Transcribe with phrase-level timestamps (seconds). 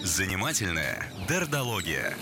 [0.00, 2.14] Занимательная дердология.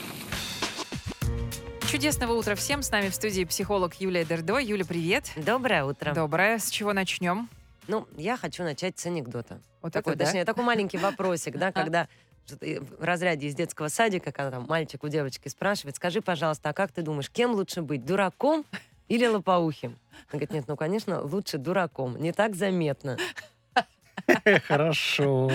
[1.91, 2.83] Чудесного утра всем.
[2.83, 4.59] С нами в студии психолог Юлия Дердо.
[4.59, 5.31] Юля, привет.
[5.37, 6.15] Доброе утро.
[6.15, 6.59] Доброе.
[6.59, 7.49] С чего начнем?
[7.89, 9.61] Ну, я хочу начать с анекдота.
[9.83, 10.25] Вот такой, это да?
[10.25, 12.09] точнее, такой маленький вопросик, да, когда
[12.49, 16.93] в разряде из детского садика, когда там мальчик у девочки спрашивает, скажи, пожалуйста, а как
[16.93, 18.65] ты думаешь, кем лучше быть, дураком
[19.09, 19.93] или лопоухим?
[19.93, 23.19] Он говорит, нет, ну, конечно, лучше дураком, не так заметно.
[24.69, 25.51] Хорошо.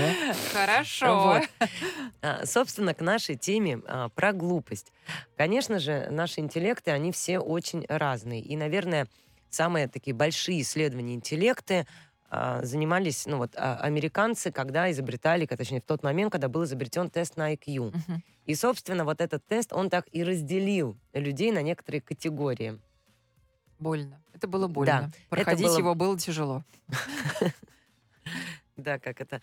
[0.53, 1.39] Хорошо.
[1.59, 1.69] Вот.
[2.21, 4.91] А, Собственно, к нашей теме а, про глупость.
[5.35, 8.41] Конечно же, наши интеллекты, они все очень разные.
[8.41, 9.07] И, наверное,
[9.49, 11.87] самые такие большие исследования интеллекты
[12.29, 17.09] а, занимались, ну вот, а, американцы, когда изобретали, точнее, в тот момент, когда был изобретен
[17.09, 17.91] тест на IQ.
[17.95, 18.23] Мгм.
[18.45, 22.79] И, собственно, вот этот тест, он так и разделил людей на некоторые категории.
[23.79, 24.19] Больно.
[24.33, 25.11] Это было больно.
[25.11, 26.63] это Проходить было- его было тяжело.
[28.77, 29.41] Да, как это?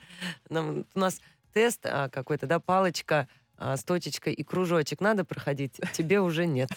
[0.49, 1.21] Нам- у нас
[1.53, 6.71] тест а, какой-то, да, палочка а, с точечкой и кружочек надо проходить, тебе уже нет.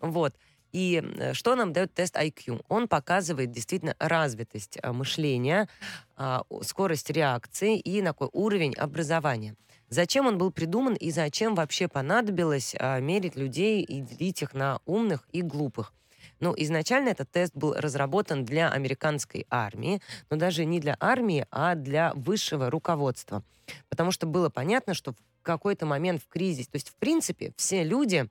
[0.00, 0.34] Вот.
[0.70, 2.62] И э, что нам дает тест IQ?
[2.68, 5.68] Он показывает действительно развитость а, мышления,
[6.14, 9.56] а, скорость реакции и такой уровень образования.
[9.88, 14.80] Зачем он был придуман и зачем вообще понадобилось а, мерить людей и делить их на
[14.84, 15.92] умных и глупых?
[16.40, 20.00] Ну, изначально этот тест был разработан для американской армии,
[20.30, 23.42] но даже не для армии, а для высшего руководства.
[23.88, 27.82] Потому что было понятно, что в какой-то момент в кризис, то есть, в принципе, все
[27.82, 28.28] люди,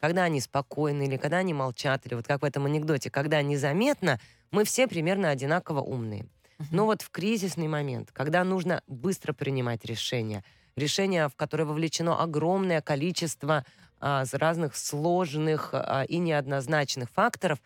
[0.00, 4.18] когда они спокойны или когда они молчат, или вот как в этом анекдоте, когда незаметно,
[4.50, 6.26] мы все примерно одинаково умные.
[6.70, 10.44] Но вот в кризисный момент, когда нужно быстро принимать решения,
[10.76, 13.64] решения, в которые вовлечено огромное количество
[14.00, 17.58] а, разных сложных а, и неоднозначных факторов,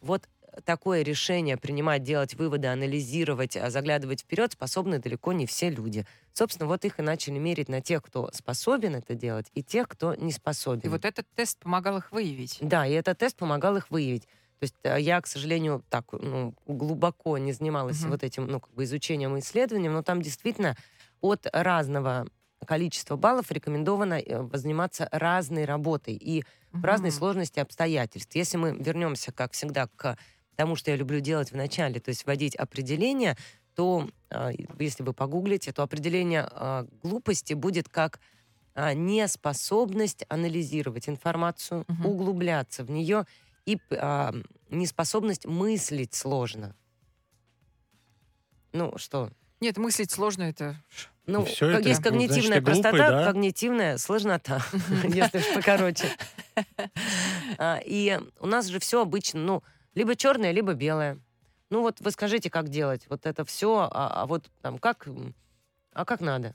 [0.00, 0.28] вот
[0.64, 6.06] такое решение принимать, делать выводы, анализировать, а, заглядывать вперед способны далеко не все люди.
[6.32, 10.14] Собственно, вот их и начали мерить на тех, кто способен это делать, и тех, кто
[10.14, 10.82] не способен.
[10.84, 12.58] И вот этот тест помогал их выявить.
[12.60, 14.24] Да, и этот тест помогал их выявить.
[14.58, 18.10] То есть э, я, к сожалению, так ну, глубоко не занималась Мгм.
[18.10, 20.76] вот этим ну, как бы изучением и исследованием, но там действительно
[21.20, 22.26] от разного
[22.66, 28.34] количества баллов рекомендовано э, заниматься разной работой и в разной сложности обстоятельств.
[28.34, 30.16] Если мы вернемся, как всегда, к
[30.56, 33.36] тому, что я люблю делать в начале, то есть вводить определение,
[33.74, 38.20] то а, если вы погуглите, то определение а, глупости будет как
[38.74, 42.06] а, неспособность анализировать информацию, Мгм.
[42.06, 43.26] углубляться в нее
[43.66, 44.34] и а,
[44.70, 46.74] неспособность мыслить сложно.
[48.72, 49.30] Ну что?
[49.60, 50.76] Нет, мыслить сложно это...
[51.26, 53.26] Ну, всё как это, есть ну, значит, когнитивная ты глупый, простота, да?
[53.26, 54.62] когнитивная сложнота,
[55.04, 56.06] если покороче.
[57.58, 59.62] А, И у нас же все обычно, ну,
[59.94, 61.18] либо черное, либо белое.
[61.70, 65.08] Ну вот вы скажите, как делать вот это все, а, а вот там как,
[65.92, 66.54] а как надо?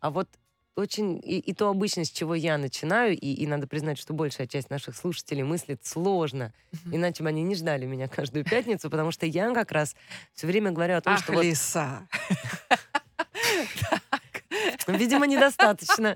[0.00, 0.28] А вот
[0.76, 4.46] очень и, и то обычно, с чего я начинаю, и, и надо признать, что большая
[4.46, 6.52] часть наших слушателей мыслит сложно,
[6.92, 9.96] иначе бы они не ждали меня каждую пятницу, потому что я как раз
[10.34, 12.06] все время говорю о том, Ах, что вот, лиса.
[14.86, 16.14] видимо, недостаточно.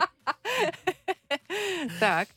[1.98, 2.28] Так.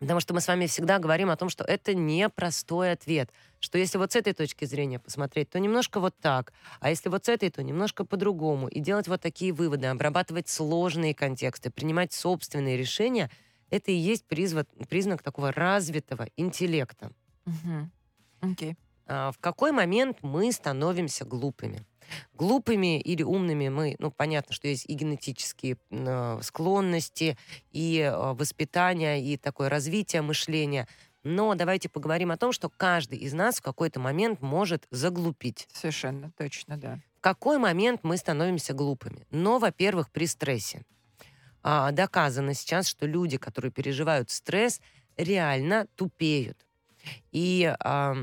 [0.00, 3.30] Потому что мы с вами всегда говорим о том, что это не простой ответ.
[3.58, 6.52] Что если вот с этой точки зрения посмотреть, то немножко вот так.
[6.78, 8.68] А если вот с этой, то немножко по-другому.
[8.68, 13.28] И делать вот такие выводы, обрабатывать сложные контексты, принимать собственные решения,
[13.70, 17.10] это и есть призвод- признак такого развитого интеллекта.
[17.44, 17.90] Мгм.
[18.40, 18.76] Окей.
[19.06, 21.84] А, в какой момент мы становимся глупыми.
[22.34, 27.36] Глупыми или умными мы, ну, понятно, что есть и генетические э, склонности,
[27.70, 30.86] и э, воспитание, и такое развитие мышления.
[31.24, 35.68] Но давайте поговорим о том, что каждый из нас в какой-то момент может заглупить.
[35.72, 37.00] Совершенно точно, да.
[37.18, 39.26] В какой момент мы становимся глупыми?
[39.30, 40.84] Но, во-первых, при стрессе.
[41.62, 44.80] А, доказано сейчас, что люди, которые переживают стресс,
[45.16, 46.64] реально тупеют.
[47.32, 48.16] И а,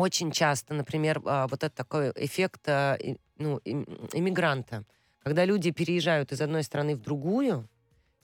[0.00, 2.98] очень часто, например, а, вот это такой эффект а,
[3.36, 4.84] ну, им- иммигранта,
[5.22, 7.68] когда люди переезжают из одной страны в другую,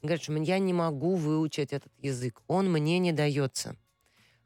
[0.02, 3.76] и говорят, что я не могу выучить этот язык, он мне не дается.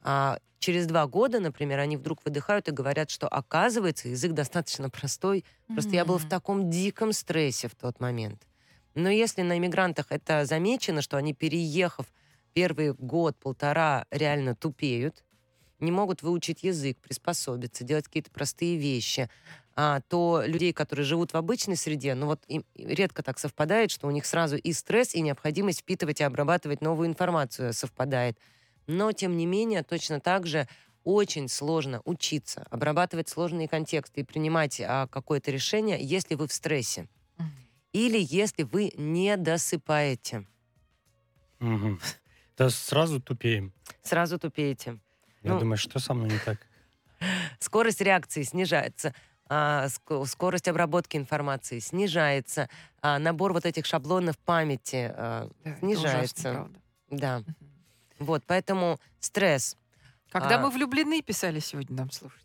[0.02, 5.44] А через два года, например, они вдруг выдыхают и говорят, что оказывается язык достаточно простой,
[5.66, 8.46] просто я был в таком диком стрессе в тот момент.
[8.94, 12.06] Но если на иммигрантах это замечено, что они, переехав
[12.52, 15.24] первый год-полтора, реально тупеют,
[15.80, 19.28] не могут выучить язык, приспособиться, делать какие-то простые вещи,
[19.76, 24.06] а, то людей, которые живут в обычной среде, ну вот им редко так совпадает, что
[24.06, 28.38] у них сразу и стресс, и необходимость впитывать и обрабатывать новую информацию совпадает.
[28.86, 30.66] Но, тем не менее, точно так же
[31.04, 37.08] очень сложно учиться, обрабатывать сложные контексты и принимать а, какое-то решение, если вы в стрессе.
[37.92, 40.46] Или если вы не досыпаете.
[41.60, 41.98] Угу.
[42.56, 43.72] Да сразу тупеем.
[44.02, 44.98] Сразу тупеете.
[45.42, 46.58] Я Ну, думаю, что со мной не так?
[47.60, 49.14] скорость реакции снижается,
[49.48, 52.68] а, ск- скорость обработки информации снижается,
[53.02, 56.50] а, набор вот этих шаблонов памяти а, Да, это снижается.
[56.50, 56.70] ужасно,
[57.10, 57.42] да.
[58.18, 59.76] Вот, поэтому стресс.
[60.30, 60.58] Когда А.
[60.60, 62.44] мы влюблены, писали сегодня нам слушать.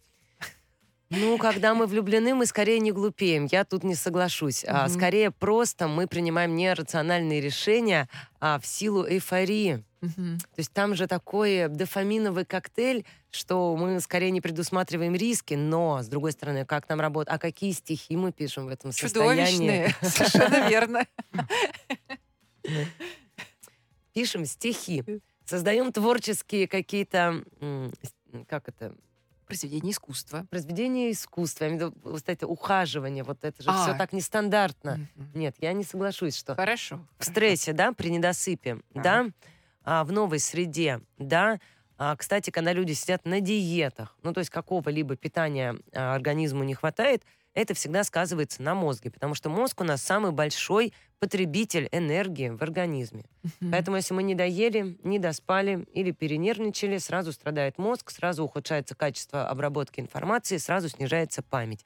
[1.16, 3.48] Ну, когда мы влюблены, мы скорее не глупеем.
[3.52, 4.64] Я тут не соглашусь.
[4.68, 4.94] А, Мгм.
[4.94, 8.10] скорее просто мы принимаем нерациональные решения
[8.40, 9.84] а, в силу эйфории.
[10.02, 10.38] Мгм.
[10.38, 16.08] То есть там же такой дофаминовый коктейль, что мы скорее не предусматриваем риски, но, с
[16.08, 19.46] другой стороны, как нам работать, а какие стихи мы пишем в этом состоянии?
[19.46, 19.96] Чудовищные.
[20.02, 21.06] Совершенно верно.
[24.14, 25.04] Пишем стихи,
[25.46, 27.44] создаем творческие какие-то,
[28.48, 28.96] как это,
[29.46, 30.46] Произведение искусства.
[30.50, 33.84] произведения искусства, я имею в виду вот это ухаживание, вот это же А.
[33.84, 35.08] все так нестандартно.
[35.16, 35.30] Мгм.
[35.36, 37.06] Нет, я не соглашусь, что Хорошо.
[37.20, 39.04] в стрессе, да, при недосыпе, Так.
[39.04, 39.26] да,
[39.84, 41.60] а, в новой среде, да.
[41.98, 46.74] А, кстати, когда люди сидят на диетах, ну, то есть какого-либо питания а, организму не
[46.74, 47.24] хватает,
[47.56, 52.62] это всегда сказывается на мозге, потому что мозг у нас самый большой потребитель энергии в
[52.62, 53.24] организме.
[53.44, 53.72] Мгм.
[53.72, 59.48] Поэтому если мы не доели, не доспали или перенервничали, сразу страдает мозг, сразу ухудшается качество
[59.48, 61.86] обработки информации, сразу снижается память.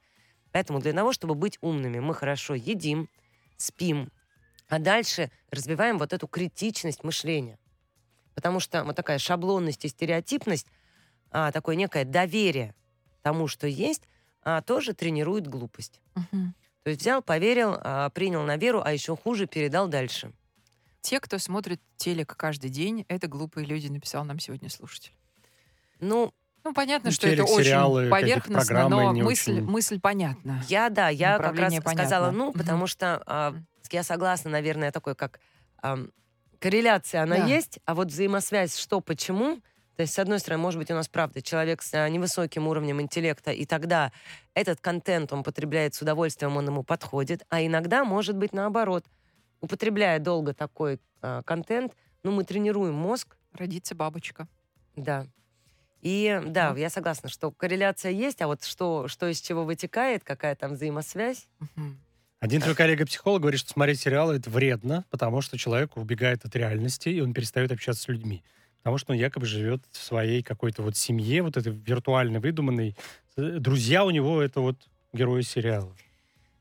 [0.52, 3.08] Поэтому для того, чтобы быть умными, мы хорошо едим,
[3.56, 4.10] спим,
[4.68, 7.58] а дальше развиваем вот эту критичность мышления.
[8.34, 10.66] Потому что вот такая шаблонность и стереотипность,
[11.30, 12.74] а, такое некое доверие
[13.22, 14.02] тому, что есть,
[14.42, 16.00] а, тоже тренирует глупость.
[16.14, 16.54] Мгм.
[16.82, 20.32] То есть взял, поверил, а, принял на веру, а еще хуже передал дальше.
[21.02, 25.12] Те, кто смотрит телек каждый день, это глупые люди, написал нам сегодня слушатель.
[25.98, 26.32] Ну,
[26.62, 30.62] Ну, понятно, Ну, что это телек, сериалы, очень поверхностно, но мысль, очень- мысль понятна.
[30.68, 31.90] Я, да, я как раз понятно.
[32.02, 32.58] сказала ну, Мгм.
[32.58, 33.54] потому что а,
[33.90, 35.40] я согласна, наверное, такой, как
[35.80, 36.10] ам,
[36.58, 37.46] корреляция, она Да.
[37.46, 39.62] есть, а вот взаимосвязь, что, почему,
[40.00, 43.02] то есть, с одной стороны, может быть, у нас, правда, человек с а, невысоким уровнем
[43.02, 44.12] интеллекта, и тогда
[44.54, 49.04] этот контент он потребляет с удовольствием, он ему подходит, а иногда, может быть, наоборот,
[49.60, 51.92] употребляя долго такой а, контент,
[52.22, 54.48] ну, мы тренируем мозг, Родится бабочка.
[54.96, 55.26] да.
[56.00, 60.56] И да, я согласна, что корреляция есть, а вот что, что из чего вытекает, какая
[60.56, 61.46] там взаимосвязь.
[62.38, 67.10] Один твой коллега-психолог говорит, что смотреть сериалы это вредно, потому что человек убегает от реальности,
[67.10, 68.42] и он перестает общаться с людьми.
[68.82, 72.96] Потому что он якобы живет в своей какой-то вот семье, вот этой виртуальной, выдуманной.
[73.36, 74.76] Э, Друзья у него это вот
[75.12, 75.94] герои сериала.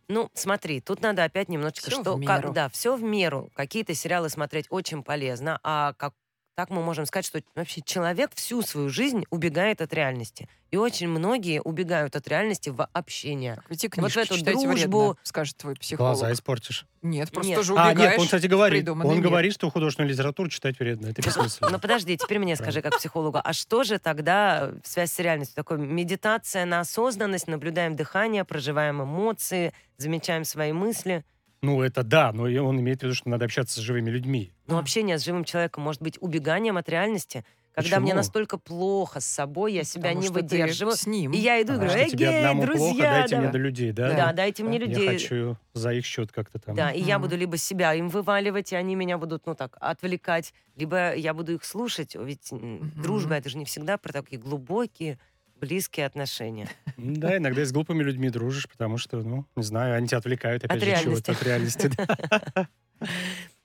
[0.10, 2.54] Ну, смотри, тут надо опять немножечко, Всё что, в как- меру.
[2.54, 3.50] да, все в меру.
[3.54, 6.14] Какие-то сериалы смотреть очень полезно, а как
[6.60, 10.50] так мы можем сказать, что вообще человек всю свою жизнь убегает от реальности.
[10.72, 13.56] И очень многие убегают от реальности в общение.
[13.56, 16.18] Так, ведь и Вот в эту дружбу- вредно, скажет твой психолог.
[16.18, 16.86] Глаза испортишь.
[17.02, 17.58] Нет, просто Нет.
[17.60, 18.10] тоже А, убегаешь.
[18.12, 18.90] нет, он, кстати, говорит.
[18.90, 19.22] Он мир.
[19.22, 21.08] говорит, что художественную литературу читать вредно.
[21.08, 21.70] Это бессмысленно.
[21.72, 25.56] Но подожди, теперь мне скажи, как психологу, а что же тогда связь с реальностью?
[25.56, 31.24] Такое медитация на осознанность, наблюдаем дыхание, проживаем эмоции, замечаем свои мысли.
[31.62, 34.52] Ну, это да, но он имеет в виду, что надо общаться с живыми людьми.
[34.68, 34.80] Но А.
[34.80, 37.44] общение с живым человеком может быть убеганием от реальности.
[37.74, 38.18] Когда мне Почему?
[38.18, 40.96] настолько плохо с собой, я себя Потому не что ты выдерживаю.
[40.96, 41.32] С ним.
[41.34, 43.52] И я иду и говорю, тебе эгей, одному плохо, друзья, дайте мне давай».
[43.54, 44.18] до людей, да?
[44.18, 45.08] Да, дайте мне Я людей.
[45.08, 46.76] хочу за их счет как-то там.
[46.76, 47.24] Да, и я Мгм.
[47.24, 51.54] буду либо себя им вываливать, и они меня будут, ну так, отвлекать, либо я буду
[51.54, 52.16] их слушать.
[52.16, 52.92] Ведь Мгм.
[53.02, 55.20] дружба это же не всегда про такие глубокие,
[55.60, 56.70] близкие отношения.
[56.98, 60.66] Да, иногда и с глупыми людьми дружишь, потому что, ну, не знаю, они тебя отвлекают
[60.66, 61.26] опять От же реальности.
[61.26, 61.92] чего-то от реальности.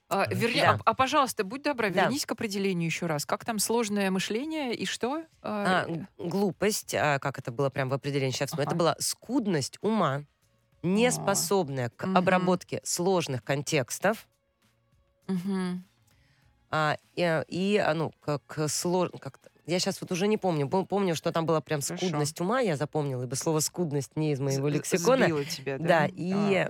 [0.07, 0.73] А, верни- Да.
[0.75, 2.03] а, а, пожалуйста, будь добра, Да.
[2.03, 3.25] вернись к определению еще раз.
[3.25, 5.23] Как там сложное мышление и что?
[5.41, 8.75] А, г- глупость, а, как это было прям в определении сейчас, это Ага.
[8.75, 10.23] была скудность ума,
[10.83, 14.27] не способная к обработке сложных контекстов,
[16.69, 20.85] а, и, и, а, ну, как сложно, как я сейчас вот уже не помню, Пом-
[20.85, 22.05] помню, что там была прям Хорошо.
[22.07, 25.25] скудность ума, я запомнила, ибо слово скудность не из моего З- лексикона.
[25.25, 25.85] сбило тебя, да?
[25.85, 26.69] Да, и А.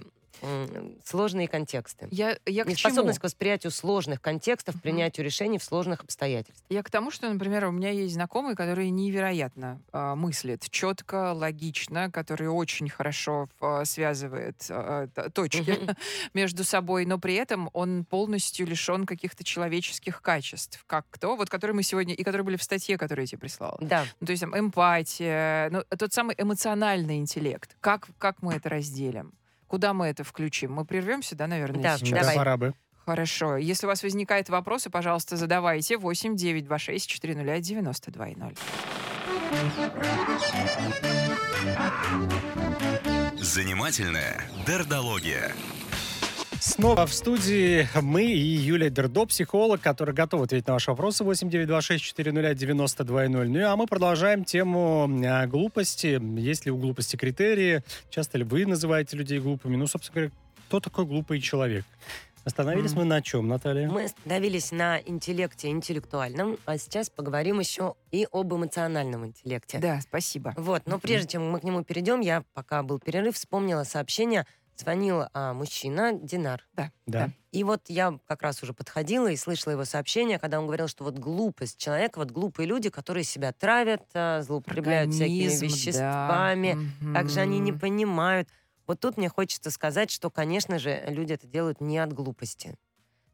[1.03, 2.07] сложные контексты.
[2.11, 2.71] Я, я к чему?
[2.71, 6.65] Неспособность к восприятию сложных контекстов, принятию решений в сложных обстоятельствах.
[6.69, 12.11] Я к тому, что, например, у меня есть знакомые, которые невероятно а, мыслят четко, логично,
[12.11, 15.79] которые очень хорошо а, связывает т- точки
[16.33, 21.75] между собой, но при этом он полностью лишен каких-то человеческих качеств, как кто, вот которые
[21.75, 23.77] мы сегодня и которые были в статье, которую я тебе прислала.
[23.81, 24.05] Да.
[24.19, 27.75] Ну, то есть там эмпатия, ну, тот самый эмоциональный интеллект.
[27.81, 29.33] Как, как мы это разделим?
[29.67, 30.73] Куда мы это включим?
[30.73, 32.11] Мы прервемся, да, наверное, Да, сейчас?
[32.11, 32.35] Да, Давай.
[32.35, 32.73] пора бы.
[33.05, 33.57] Хорошо.
[33.57, 35.97] Если у вас возникают вопросы, пожалуйста, задавайте.
[35.97, 38.55] 8 926 401 92 0.
[43.37, 45.53] Занимательная дердология.
[46.65, 53.45] Снова в студии мы и Юлия Дердо, психолог, который готов ответить на ваши вопросы 8926-400-9200.
[53.45, 56.19] Ну а мы продолжаем тему а, глупости.
[56.39, 57.83] Есть ли у глупости критерии?
[58.09, 59.75] Часто ли вы называете людей глупыми?
[59.75, 60.31] Ну, собственно говоря,
[60.67, 61.85] кто такой глупый человек?
[62.45, 63.87] Остановились мы на чем, Наталья?
[63.87, 69.77] Мы остановились на интеллекте интеллектуальном, а сейчас поговорим еще и об эмоциональном интеллекте.
[69.77, 70.55] Да, спасибо.
[70.57, 74.47] Вот, но прежде чем мы к нему перейдем, я, пока был перерыв, вспомнила сообщение.
[74.75, 76.67] Звонил а, мужчина, Динар.
[77.05, 77.29] Да.
[77.51, 81.05] И вот я как раз уже подходила и слышала его сообщение, когда он говорил, что
[81.05, 85.65] вот глупость человека, вот глупые люди, которые себя травят, а, злоупотребляют всякими Организм, да.
[85.67, 86.77] веществами,
[87.13, 88.49] как же они не понимают.
[88.85, 92.75] Вот тут мне хочется сказать, что, конечно же, люди это делают не от глупости.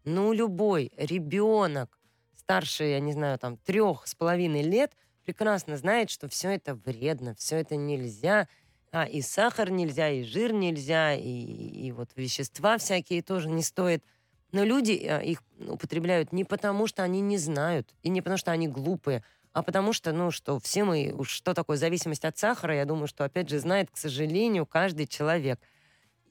[0.03, 1.99] Ну, любой ребенок
[2.35, 4.93] старше, я не знаю, там, трех с половиной лет,
[5.23, 8.47] прекрасно знает, что все это вредно, все это нельзя.
[8.91, 14.03] А, и сахар нельзя, и жир нельзя, и, и вот вещества всякие тоже не стоит.
[14.51, 18.51] Но люди э, их употребляют не потому, что они не знают, и не потому, что
[18.51, 22.75] они глупые, а потому что, ну, что все мы, уж что такое зависимость от сахара,
[22.75, 25.59] я думаю, что, опять же, знает, к сожалению, каждый человек.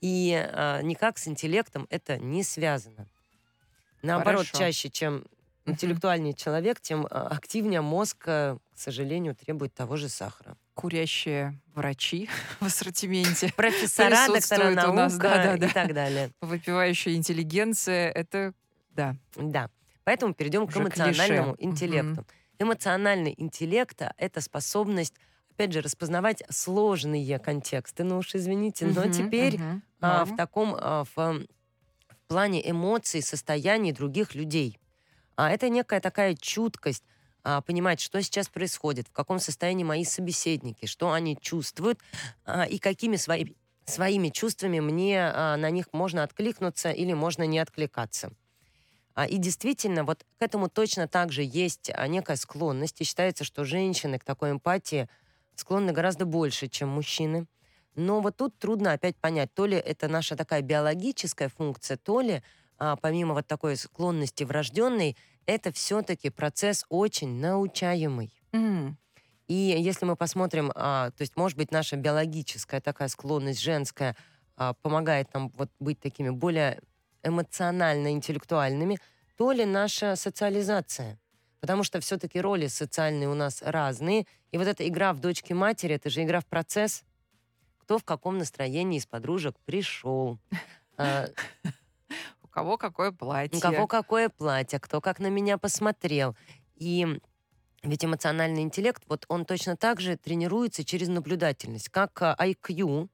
[0.02, 3.06] И а, никак с интеллектом это не связано.
[4.02, 4.58] Наоборот, Хорошо.
[4.58, 5.24] чаще, чем
[5.66, 10.56] интеллектуальнее человек, тем а, активнее мозг, э, к сожалению, требует того же сахара.
[10.80, 12.28] Курящие врачи
[12.60, 15.66] в ассортименте, Профессора, доктора наук нас, да-да-да.
[15.66, 16.30] и так далее.
[16.40, 18.10] выпивающая интеллигенция.
[18.10, 18.52] Это,
[18.90, 19.16] да.
[19.36, 19.70] Да.
[20.04, 21.70] Поэтому перейдем к Уже эмоциональному клише.
[21.70, 22.26] интеллекту.
[22.58, 25.14] Эмоциональный интеллект— это способность,
[25.52, 28.04] опять же, распознавать сложные контексты.
[28.04, 29.82] Ну уж извините, но Мгм, теперь мгм.
[30.00, 31.46] а, в таком а, в, в
[32.28, 34.78] плане эмоций, состояний других людей.
[35.36, 37.04] А это некая такая чуткость,
[37.42, 42.00] понимать, что сейчас происходит, в каком состоянии мои собеседники, что они чувствуют
[42.44, 43.54] а, и какими свои-
[43.84, 48.32] своими чувствами мне а, на них можно откликнуться или можно не откликаться.
[49.14, 53.44] А, И действительно, вот к этому точно так же есть а, некая склонность, и считается,
[53.44, 55.08] что женщины к такой эмпатии
[55.56, 57.46] склонны гораздо больше, чем мужчины.
[57.96, 62.42] Но вот тут трудно опять понять, то ли это наша такая биологическая функция, то ли,
[62.78, 65.16] а, помимо вот такой склонности врожденной,
[65.50, 68.32] это все-таки процесс очень научаемый.
[68.52, 68.96] М,
[69.48, 74.14] И если мы посмотрим, а, то есть, может быть, наша биологическая такая склонность женская
[74.56, 76.80] а, помогает нам вот быть такими более
[77.24, 78.98] эмоционально интеллектуальными,
[79.36, 81.18] то ли наша социализация.
[81.60, 84.26] Потому что все-таки роли социальные у нас разные.
[84.52, 87.02] И вот эта игра в дочки матери, это же игра в процесс.
[87.78, 90.38] Кто в каком настроении из подружек пришел.
[92.50, 93.58] А, кого какое платье.
[93.58, 96.36] у кого какое платье, кто как на меня посмотрел.
[96.76, 97.20] И
[97.82, 103.08] ведь эмоциональный интеллект, вот он точно так же тренируется через наблюдательность, как а, IQ.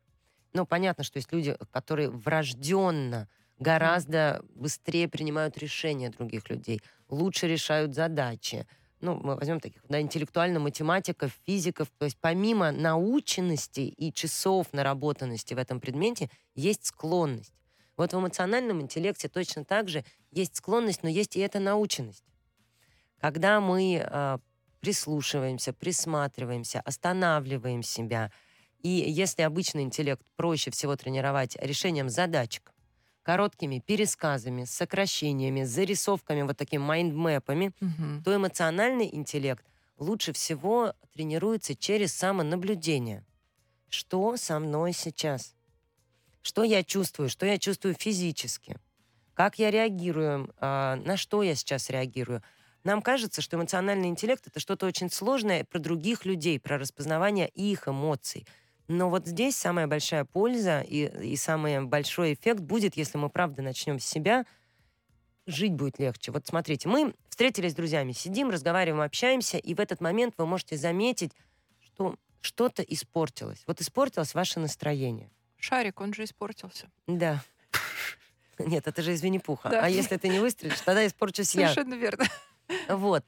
[0.53, 3.29] Ну, понятно, что есть люди, которые врожденно
[3.59, 8.67] гораздо быстрее принимают решения других людей, лучше решают задачи.
[9.01, 11.89] Ну, мы возьмем таких, да, интеллектуально-математиков, физиков.
[11.99, 17.53] То есть помимо наученности и часов наработанности в этом предмете, есть склонность.
[17.97, 22.25] Вот в эмоциональном интеллекте точно так же есть склонность, но есть и эта наученность.
[23.19, 24.39] Когда мы а,
[24.81, 28.31] прислушиваемся, присматриваемся, останавливаем себя,
[28.83, 32.73] и если обычный интеллект проще всего тренировать решением задачек,
[33.23, 38.23] короткими пересказами, сокращениями, зарисовками, вот такими майндмэпами, Мгм.
[38.23, 39.65] то эмоциональный интеллект
[39.97, 43.25] лучше всего тренируется через самонаблюдение.
[43.89, 45.57] Что со мной сейчас?
[46.47, 47.29] Что я чувствую?
[47.29, 48.77] Что я чувствую физически?
[49.35, 50.55] Как я реагирую?
[50.59, 52.41] а, на что я сейчас реагирую?
[52.85, 57.89] Нам кажется, что эмоциональный интеллект— это что-то очень сложное про других людей, про распознавание их
[57.89, 58.47] эмоций.
[58.87, 63.63] Но вот здесь самая большая польза и, и самый большой эффект будет, если мы правда
[63.63, 64.47] начнем с себя,
[65.49, 66.31] жить будет легче.
[66.31, 70.77] Вот смотрите, мы встретились с друзьями, сидим, разговариваем, общаемся, и в этот момент вы можете
[70.77, 71.33] заметить,
[71.81, 73.65] что что-то испортилось.
[73.67, 75.29] Вот испортилось ваше настроение.
[75.67, 76.89] Шарик, он же испортился.
[77.09, 77.43] Да.
[78.59, 79.69] Нет, это же из Винни-Пуха.
[79.69, 79.85] Да.
[79.85, 81.73] А если ты не выстрелишь, тогда испорчусь я.
[81.73, 82.25] Совершенно верно.
[82.89, 83.25] Вот.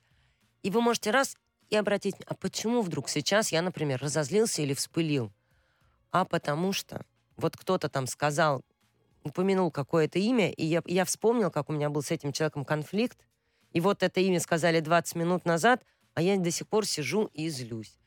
[0.63, 1.37] И вы можете раз
[1.69, 5.33] и обратить, а почему вдруг сейчас я, например, разозлился или вспылил?
[6.13, 7.05] А потому что
[7.37, 8.63] вот кто-то там сказал,
[9.25, 13.19] упомянул какое-то имя, и я, я вспомнил, как у меня был с этим человеком конфликт,
[13.73, 17.49] и вот это имя сказали 20 минут назад, а я до сих пор сижу и
[17.49, 17.99] злюсь.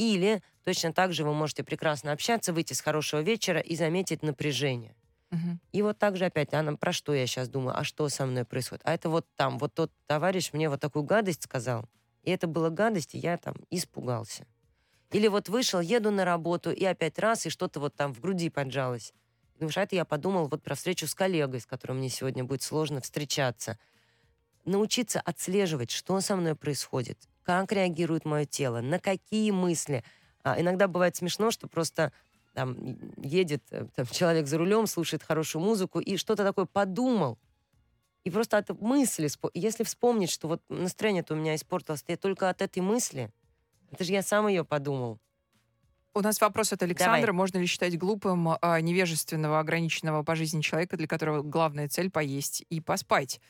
[0.00, 4.96] Или точно так же вы можете прекрасно общаться, выйти с хорошего вечера и заметить напряжение.
[5.30, 5.60] Мгм.
[5.72, 8.26] И вот так же опять, а нам про что я сейчас думаю, а что со
[8.26, 8.82] мной происходит?
[8.86, 11.88] А это вот там, вот тот товарищ мне вот такую гадость сказал,
[12.22, 14.46] и это была гадость, и я там испугался.
[15.12, 18.50] Или вот вышел, еду на работу, и опять раз, и что-то вот там в груди
[18.50, 19.14] поджалось.
[19.56, 22.62] Думаешь, а это я подумал вот про встречу с коллегой, с которым мне сегодня будет
[22.62, 23.78] сложно встречаться.
[24.64, 30.04] Научиться отслеживать, что со мной происходит, как реагирует мое тело, на какие мысли.
[30.42, 32.12] А иногда бывает смешно, что просто
[32.54, 32.76] там
[33.22, 37.38] едет э, там, человек за рулем, слушает хорошую музыку и что-то такое подумал.
[38.24, 42.60] И просто от мысли, если вспомнить, что вот настроение-то у меня испортилось, я только от
[42.60, 43.30] этой мысли,
[43.90, 45.18] это же я сам ее подумал.
[46.12, 47.20] У нас вопрос от Александра.
[47.20, 47.32] Давай.
[47.32, 52.64] Можно ли считать глупым а, невежественного, ограниченного по жизни человека, для которого главная цель поесть
[52.68, 53.40] и поспать?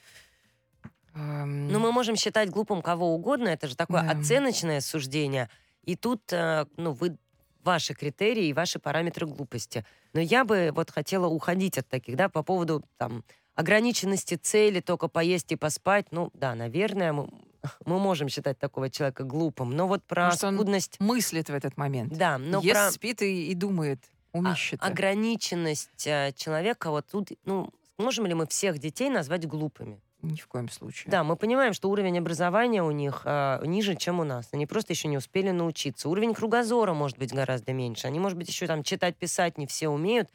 [1.14, 4.11] Ну, мы можем считать глупым кого угодно, это же такое Да.
[4.19, 5.49] оценочное суждение.
[5.85, 7.17] И тут, э, ну, вы
[7.64, 9.85] ваши критерии и ваши параметры глупости.
[10.12, 13.25] Но я бы вот хотела уходить от таких, да, по поводу там
[13.55, 16.07] ограниченности цели, только поесть и поспать.
[16.12, 17.29] Ну, да, наверное, мы,
[17.87, 19.71] мы можем считать такого человека глупым.
[19.76, 21.00] Но вот про Потому что он скудность...
[21.00, 22.17] мыслит в этот момент.
[22.17, 23.99] Да, но Ест, про спит и, и думает.
[24.33, 24.81] а- Умищет.
[24.83, 30.00] ограниченность э, человека, вот тут, ну, можем ли мы всех детей назвать глупыми?
[30.23, 31.11] Ни в коем случае.
[31.11, 34.49] Да, мы понимаем, что уровень образования у них э, ниже, чем у нас.
[34.53, 36.09] Они просто еще не успели научиться.
[36.09, 38.07] Уровень кругозора может быть гораздо меньше.
[38.07, 40.29] Они, может быть, еще там читать, писать не все умеют,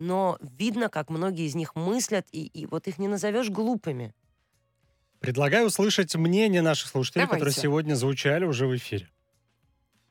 [0.00, 4.12] но видно, как многие из них мыслят, и, и вот их не назовешь глупыми.
[5.20, 7.44] Предлагаю услышать мнение наших слушателей, Давайте.
[7.44, 9.08] которые сегодня звучали уже в эфире.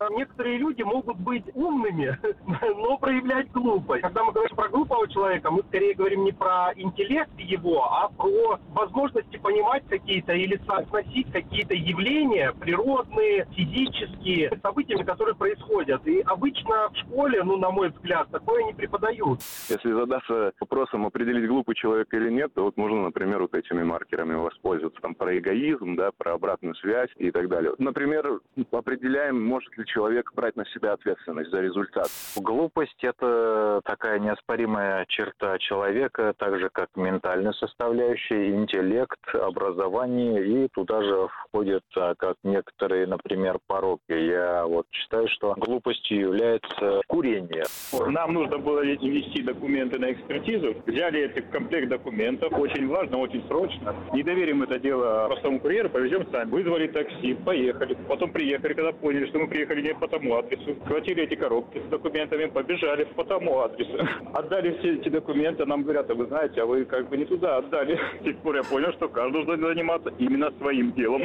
[0.08, 2.18] Некоторые люди могут быть умными,
[2.78, 4.02] но проявлять глупость.
[4.02, 8.60] Когда мы говорим про глупого человека, мы скорее говорим не про интеллект его, а про
[8.70, 16.08] возможности понимать какие-то или соотносить какие-то явления природные, физические, с событиями, которые происходят.
[16.08, 19.42] И обычно в школе, ну, на мой взгляд, такое не преподают.
[19.68, 24.36] Если задаться вопросом, определить, глупый человек или нет, то вот можно, например, вот этими маркерами
[24.36, 25.02] воспользоваться.
[25.02, 27.74] Там про эгоизм, да, про обратную связь и так далее.
[27.80, 28.40] Например,
[28.72, 32.08] определяем, может ли человек брать на себя ответственность за результат.
[32.36, 41.02] Глупость– это такая неоспоримая черта человека, так же как ментальная составляющая, интеллект, образование, и туда
[41.02, 44.12] же входит, а, как некоторые, например, пороки.
[44.12, 47.64] Я вот считаю, что глупостью является курение.
[48.08, 50.76] Нам нужно было внести документы на экспертизу.
[50.86, 52.54] Взяли эти комплект документов.
[52.54, 53.96] Очень важно, очень срочно.
[54.14, 56.50] Не доверим это дело простому курьеру, повезем сами.
[56.50, 57.98] Вызвали такси, поехали.
[58.08, 60.76] Потом приехали, когда поняли, что мы приехали не по тому адресу.
[60.86, 63.98] Схватили эти коробки с документами, побежали по тому адресу.
[64.34, 65.66] Отдали все эти документы.
[65.66, 68.00] Нам говорят, а вы знаете, а вы как бы не туда отдали.
[68.20, 71.24] С тех пор я понял, что каждый должен заниматься именно своим делом.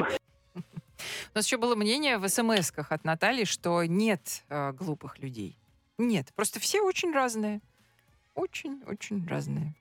[0.57, 5.57] У нас еще было мнение в смс-ках от Натальи, что нет э, глупых людей.
[5.97, 7.61] Нет, просто все очень разные.
[8.35, 9.75] Очень-очень разные.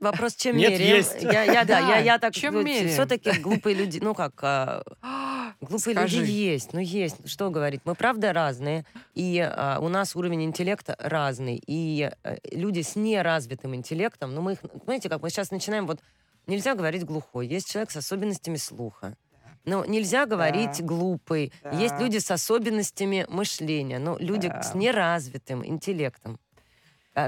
[0.00, 0.96] Вопрос, чем Нет, меряем?
[0.96, 1.22] есть.
[1.22, 2.88] Я, я, да, я, Да, я так чем меряем?
[2.88, 4.82] все-таки глупые люди, ну как, а,
[5.60, 6.20] Глупые Скажи.
[6.20, 7.28] люди есть, ну есть.
[7.28, 7.80] Что говорить?
[7.84, 13.74] Мы правда разные, и а, у нас уровень интеллекта разный, и а, люди с неразвитым
[13.74, 15.98] интеллектом, ну мы их, знаете, как мы сейчас начинаем, вот
[16.46, 19.16] нельзя говорить глухой, есть человек с особенностями слуха.
[19.64, 21.52] Но нельзя говорить глупый.
[21.62, 21.70] Да.
[21.72, 24.62] Есть люди с особенностями мышления, но люди Да.
[24.62, 26.38] с неразвитым интеллектом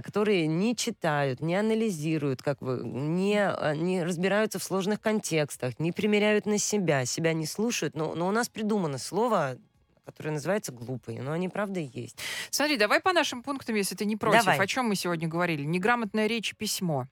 [0.02, 5.92] которые не читают, не анализируют, как вы, не, а, не разбираются в сложных контекстах, не
[5.92, 7.96] примеряют на себя, себя не слушают.
[7.96, 9.56] Но, но у нас придумано слово,
[10.04, 12.18] которое называется глупый, но они правда и есть.
[12.50, 14.44] Смотри, давай по нашим пунктам, если ты не против.
[14.44, 14.58] Давай.
[14.58, 15.64] О чем мы сегодня говорили?
[15.64, 17.06] Неграмотная речь и письмо.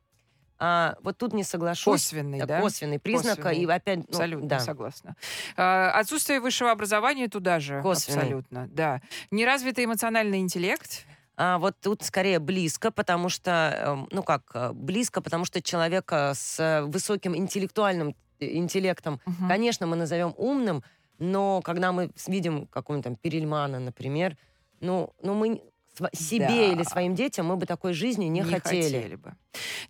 [0.61, 2.03] А, вот тут не соглашусь.
[2.03, 2.61] Косвенный, да?
[2.61, 3.63] Косвенный признак, Косвенный.
[3.63, 4.61] и опять, ну, Абсолютно да.
[4.61, 5.15] согласна.
[5.57, 7.81] А, отсутствие высшего образования туда же.
[7.81, 8.23] Косвенный.
[8.23, 9.01] Абсолютно, да.
[9.31, 11.07] Неразвитый эмоциональный интеллект.
[11.41, 16.33] А вот тут скорее близко, потому что, эм, ну как, э, близко, потому что человека
[16.35, 19.49] с э, высоким интеллектуальным э, интеллектом, Мгм.
[19.49, 20.83] конечно, мы назовем умным,
[21.21, 24.37] но когда мы с- видим какого-нибудь там Перельмана, например,
[24.81, 25.63] ну, ну мы
[26.13, 26.73] себе Да.
[26.73, 29.15] или своим детям мы бы такой жизни не, хотели.
[29.15, 29.35] бы.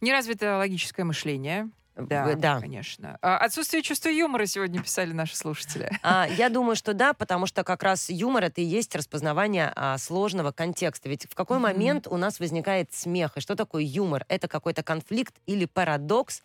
[0.03, 1.71] Неразвитое логическое мышление.
[2.07, 2.61] Да, да.
[2.61, 3.19] конечно.
[3.23, 5.91] А, отсутствие чувства юмора сегодня писали наши слушатели.
[6.03, 9.99] А, я думаю, что да, потому что как раз юмор это и есть распознавание а,
[9.99, 11.09] сложного контекста.
[11.09, 13.37] Ведь в какой момент у нас возникает смех?
[13.37, 14.25] И что такое юмор?
[14.29, 16.43] Это какой-то конфликт или парадокс,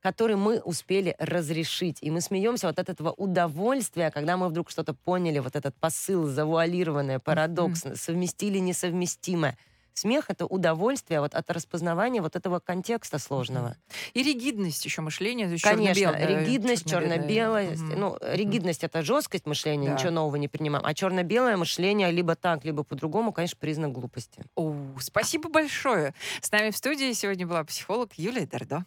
[0.00, 1.98] который мы успели разрешить.
[2.00, 6.26] И мы смеемся вот от этого удовольствия, когда мы вдруг что-то поняли, вот этот посыл,
[6.26, 9.56] завуалированное, парадокс, совместили несовместимое.
[9.94, 13.76] Смех— это удовольствие вот от распознавания вот этого контекста сложного.
[14.14, 15.56] И ригидность еще мышления.
[15.62, 17.72] Конечно, ригидность, черно-белое.
[17.72, 18.00] Мгм.
[18.00, 19.94] Ну, ригидность это жесткость мышления, Да.
[19.94, 20.84] ничего нового не принимаем.
[20.86, 24.42] А черно-белое мышление либо так, либо по-другому, конечно, признак глупости.
[24.54, 26.14] О, спасибо большое.
[26.40, 28.80] С нами в студии сегодня была психолог Юлия Дардо.